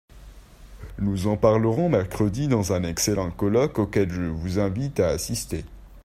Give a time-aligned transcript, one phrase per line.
[0.97, 5.63] Nous en parlerons mercredi dans un excellent colloque auquel je vous invite à assister.